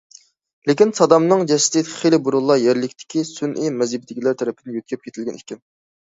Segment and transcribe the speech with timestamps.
[0.67, 5.61] لېكىن سادامنىڭ جەسىتى خېلى بۇرۇنلا يەرلىكتىكى سۈنئىي مەزھىپىدىكىلەر تەرىپىدىن يۆتكەپ كېتىلگەن ئىكەن.